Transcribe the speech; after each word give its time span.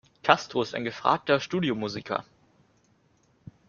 Castro 0.23 0.63
ist 0.63 0.73
ein 0.73 0.83
gefragter 0.83 1.39
Studio-Musiker. 1.39 2.25